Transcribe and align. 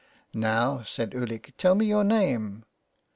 "Now," 0.49 0.81
said 0.81 1.13
Ulick," 1.13 1.53
tell 1.59 1.75
me 1.75 1.85
your 1.85 2.03
name." 2.03 2.65